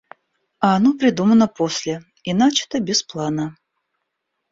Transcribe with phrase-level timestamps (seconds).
[0.65, 3.55] А оно придумано после и начато без плана.